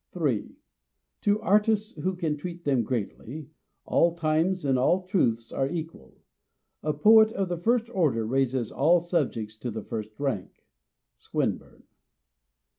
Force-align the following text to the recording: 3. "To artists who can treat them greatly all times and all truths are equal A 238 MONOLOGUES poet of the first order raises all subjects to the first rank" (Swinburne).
3. 0.13 0.55
"To 1.21 1.39
artists 1.41 1.91
who 1.93 2.15
can 2.15 2.35
treat 2.35 2.63
them 2.63 2.81
greatly 2.81 3.51
all 3.85 4.15
times 4.15 4.65
and 4.65 4.79
all 4.79 5.05
truths 5.05 5.51
are 5.51 5.69
equal 5.69 6.15
A 6.81 6.91
238 6.91 7.03
MONOLOGUES 7.05 7.33
poet 7.35 7.39
of 7.43 7.49
the 7.49 7.63
first 7.63 7.89
order 7.95 8.25
raises 8.25 8.71
all 8.71 8.99
subjects 8.99 9.59
to 9.59 9.69
the 9.69 9.83
first 9.83 10.19
rank" 10.19 10.65
(Swinburne). 11.13 11.83